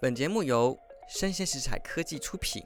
[0.00, 0.78] 本节目由
[1.08, 2.62] 生鲜食材科技出品。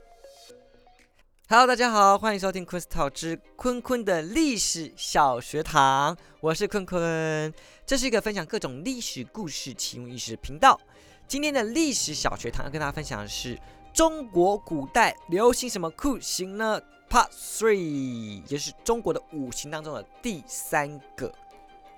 [1.48, 7.50] Hello，大家好，欢迎收听 Crystal 之坤坤的历史小学堂，我是坤坤。
[7.86, 10.78] 这是一个分享各种历史故事、奇闻异事频道。
[11.26, 13.58] 今天的历史小学堂要跟大家分享的是
[13.94, 16.78] 中国古代流行什么酷刑呢
[17.08, 21.32] ？Part Three，也就是中国的五行当中的第三个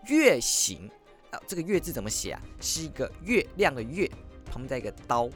[0.06, 0.88] 月刑。
[1.32, 2.40] 啊，这个月字怎么写啊？
[2.60, 4.08] 是一个月亮的月。
[4.44, 5.28] 旁边再一个刀，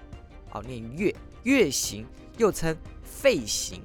[0.49, 3.83] 好念月月刑，又称废刑。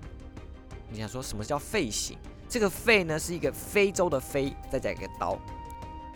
[0.90, 2.18] 你想说什么叫废刑？
[2.48, 5.40] 这个废呢是一个非洲的非，再加一个刀。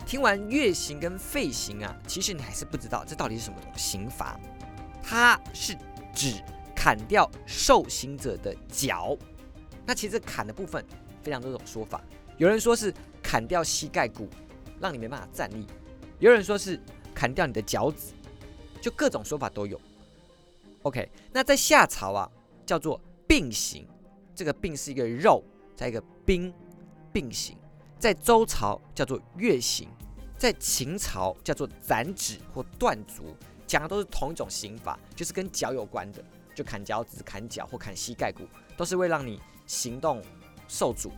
[0.05, 4.39] 听完月刑跟废刑啊，其实你还是不知道这到底是什么种刑罚。
[5.01, 5.75] 它是
[6.13, 6.41] 指
[6.75, 9.17] 砍掉受刑者的脚。
[9.85, 10.85] 那其实砍的部分
[11.23, 12.01] 非常多种说法，
[12.37, 12.93] 有人说是
[13.23, 14.29] 砍掉膝盖骨，
[14.79, 15.65] 让你没办法站立；
[16.19, 16.79] 有人说是
[17.15, 18.13] 砍掉你的脚趾。
[18.81, 19.79] 就各种说法都有。
[20.83, 22.29] OK，那在夏朝啊，
[22.65, 23.87] 叫做并刑，
[24.33, 25.43] 这个并是一个肉，
[25.75, 26.53] 在一个兵，
[27.11, 27.57] 并刑。
[27.99, 29.89] 在周朝叫做月刑，
[30.37, 38.43] 在秦朝叫做斩指或断足，讲的都是同一种刑法，就是跟脚有关的，就砍脚趾、砍脚或砍膝盖骨，
[38.77, 40.21] 都是为让你行动
[40.67, 41.11] 受阻。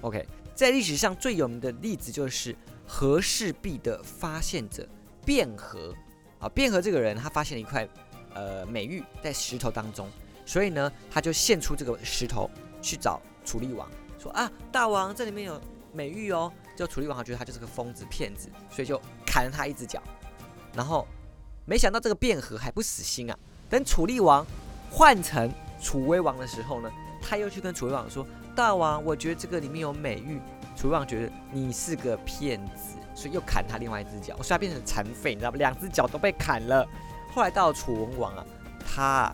[0.00, 4.88] OK，在历史上最有名的例子就是和氏璧的发现者
[5.26, 5.94] 卞和。
[6.42, 7.88] 啊，卞和这个人，他发现了一块
[8.34, 10.10] 呃美玉在石头当中，
[10.44, 12.50] 所以呢，他就献出这个石头
[12.82, 15.58] 去找楚厉王，说啊，大王这里面有
[15.92, 16.52] 美玉哦。
[16.74, 20.02] 就楚厉王他觉得他就是个疯子骗子，所以就砍了他一只脚。
[20.74, 21.06] 然后
[21.66, 24.44] 没想到这个卞和还不死心啊，等楚厉王
[24.90, 28.26] 换成楚威王的时候呢，他又去跟楚威王说，
[28.56, 30.40] 大王，我觉得这个里面有美玉。
[30.74, 32.96] 楚威王觉得你是个骗子。
[33.14, 35.56] 所以又砍他另外一只脚，所以他变成残废，你知道吗？
[35.58, 36.86] 两只脚都被砍了。
[37.34, 38.44] 后来到了楚文王啊，
[38.84, 39.32] 他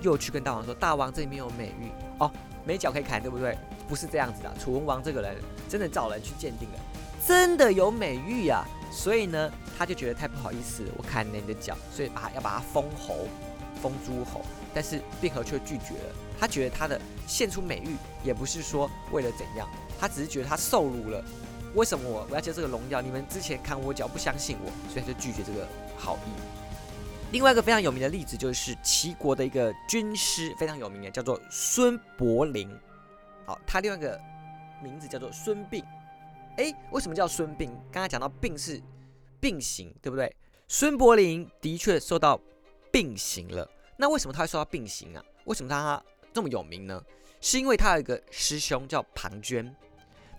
[0.00, 2.30] 又去跟大王说：“大王，这里面有美玉哦，
[2.64, 3.56] 没脚可以砍，对不对？”
[3.88, 4.54] 不是这样子的。
[4.58, 5.36] 楚文王这个人
[5.68, 6.78] 真的找人去鉴定了，
[7.26, 8.64] 真的有美玉呀。
[8.90, 13.26] 所以呢，他就觉得太不好意思，我砍了你的脚，所以把要把他封侯，
[13.82, 14.42] 封诸侯。
[14.74, 19.68] 但是卞和却拒绝了，他觉得他的献出美玉也不是说为了怎样，
[19.98, 21.24] 他只是觉得他受辱了。
[21.74, 23.00] 为什么我我要接这个荣耀？
[23.00, 26.30] 你们之前砍我脚不相信我，所以他就拒绝这个好意。
[27.30, 32.70] 另外一个非常有名的例子就是齐国的一个军师，非常有名的叫做孙伯龄。
[33.44, 34.18] 好，他另外一个
[34.82, 35.84] 名字叫做孙膑。
[36.56, 37.70] 哎，为什么叫孙膑？
[37.92, 38.82] 刚才讲到膑是
[39.38, 40.34] 并行，对不对？
[40.66, 42.40] 孙伯龄的确受到
[42.90, 43.70] 并行了。
[43.96, 45.22] 那为什么他会受到并行啊？
[45.44, 46.02] 为什么他
[46.32, 47.02] 这么有名呢？
[47.40, 49.70] 是因为他有一个师兄叫庞涓。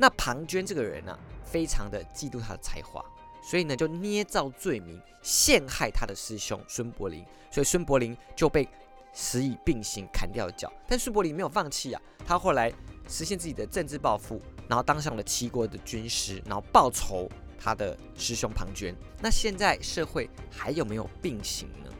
[0.01, 3.03] 那庞涓这个人呢，非常的嫉妒他的才华，
[3.43, 8.65] 所以呢就捏造罪名陷害他的师兄孙伯龄，所以孙伯龄就被
[9.11, 10.71] 死以并行砍掉了脚。
[10.87, 12.71] 但孙伯龄没有放弃啊，他后来
[13.09, 18.95] 实现自己的政治抱负，然后当上了齐国的军师，然后报仇他的师兄庞涓。
[19.21, 21.91] 那现在社会还有没有并行呢？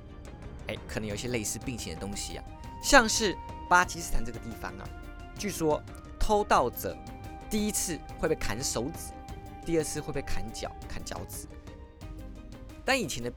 [0.67, 2.43] 哎，可能有一些类似并行的东西啊，
[2.81, 3.35] 像是
[3.69, 4.87] 巴基斯坦这个地方啊，
[5.37, 5.83] 据说
[6.17, 6.97] 偷盗者。
[7.49, 9.11] 第一次会被砍手指，
[9.65, 11.47] 第二次会被砍脚、砍脚趾。
[12.85, 13.31] 但以前的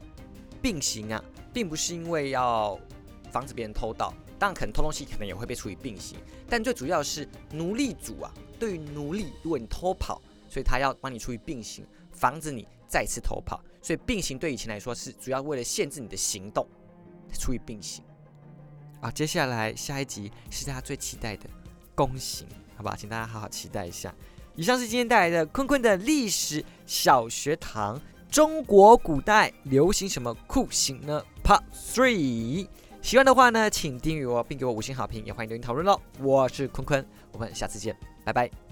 [0.60, 2.78] 并行啊，并不是因为要
[3.30, 6.18] 防止别人偷盗，当然可能偷东西可能也会被处以并行。
[6.48, 13.62] 但最主要是奴隶主啊，对于奴隶，如果你偷跑，所以他要帮你处以并行，防止你再次偷跑。
[13.82, 16.66] 所以并行对以前来说是主要为了限制你的行动，
[17.32, 18.04] 处以并行。
[19.00, 21.48] 啊，接下来下一集是大家最期待的
[21.94, 22.46] 宫刑。
[22.82, 24.12] 好吧，请大家好好期待一下。
[24.56, 28.00] 以上是今天带来的坤坤的历史小学堂。
[28.28, 32.66] 中国古代流行什么酷刑呢？Part Three。
[33.00, 36.00] 喜欢的话呢，请订阅我并给我五星好评，也欢迎留言讨论喽。
[36.18, 38.71] 我是坤坤，我们下次见，拜拜。